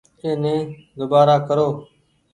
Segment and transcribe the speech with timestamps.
[0.23, 0.55] ايني
[0.97, 1.67] ۮوبآرآ ڪرو۔